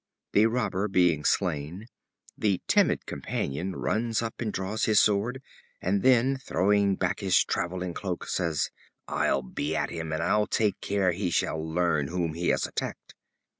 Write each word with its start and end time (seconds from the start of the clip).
The 0.31 0.47
Robber 0.47 0.87
being 0.87 1.23
slain, 1.23 1.85
the 2.35 2.59
timid 2.67 3.05
companion 3.05 3.75
runs 3.75 4.23
up 4.23 4.41
and 4.41 4.51
draws 4.51 4.85
his 4.85 4.99
sword, 4.99 5.43
and 5.79 6.01
then, 6.01 6.37
throwing 6.37 6.95
back 6.95 7.19
his 7.19 7.43
traveling 7.43 7.93
cloak, 7.93 8.25
says: 8.27 8.71
"I'll 9.07 9.47
at 9.75 9.91
him, 9.91 10.11
and 10.11 10.23
I'll 10.23 10.47
take 10.47 10.81
care 10.81 11.11
he 11.11 11.29
shall 11.29 11.63
learn 11.63 12.07
whom 12.07 12.33
he 12.33 12.47
has 12.47 12.65
attacked." 12.65 13.13